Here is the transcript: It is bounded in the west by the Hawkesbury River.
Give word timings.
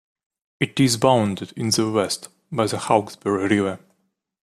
It 0.59 0.79
is 0.79 0.97
bounded 0.97 1.53
in 1.55 1.69
the 1.69 1.87
west 1.91 2.29
by 2.51 2.65
the 2.65 2.79
Hawkesbury 2.79 3.59
River. 3.61 3.79